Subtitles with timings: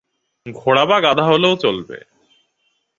[0.45, 1.97] ঘোড়া বা গাধা হলেও চলবে।